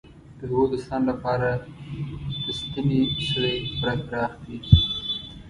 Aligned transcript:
د 0.39 0.41
دوو 0.49 0.63
دوستانو 0.73 1.05
لپاره 1.11 1.49
د 2.43 2.45
ستنې 2.59 3.01
سوری 3.27 3.55
پوره 3.75 3.93
پراخ 4.07 4.31
دی. 4.45 4.57